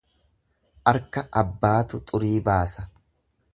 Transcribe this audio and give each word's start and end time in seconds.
Arka 0.91 1.23
abbaatu 1.43 2.01
xurii 2.09 2.35
baasa. 2.51 2.89